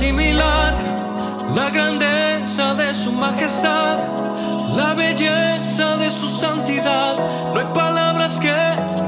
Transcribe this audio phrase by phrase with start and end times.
[0.00, 3.98] la grandeza de su majestad,
[4.76, 7.16] la belleza de su santidad.
[7.52, 8.54] No hay palabras que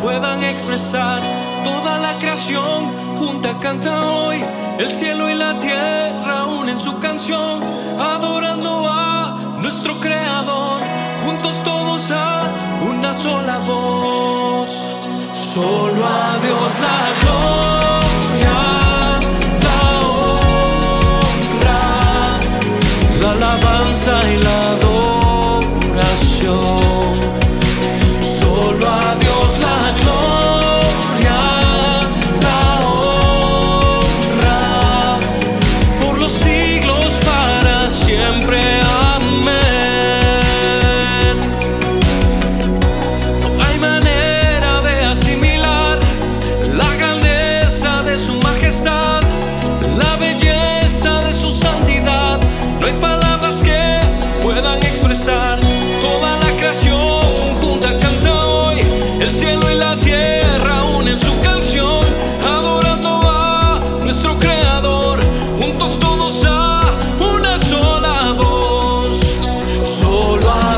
[0.00, 1.20] puedan expresar
[1.62, 4.42] toda la creación junta canta hoy.
[4.80, 7.62] El cielo y la tierra unen su canción,
[8.00, 10.80] adorando a nuestro creador.
[11.24, 12.42] Juntos todos a
[12.90, 14.90] una sola voz.
[15.32, 17.21] Solo a Dios la.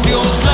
[0.06, 0.53] Dios la